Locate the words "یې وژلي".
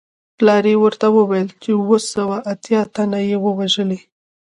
3.29-3.99